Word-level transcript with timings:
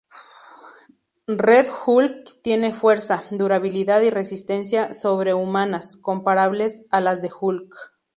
Red 1.27 1.67
Hulk 1.85 2.41
tiene 2.41 2.73
fuerza, 2.73 3.23
durabilidad 3.29 4.01
y 4.01 4.09
resistencia 4.09 4.93
sobrehumanas, 4.93 5.95
comparables 6.01 6.81
a 6.89 7.01
las 7.01 7.21
de 7.21 7.29
Hulk. 7.39 7.71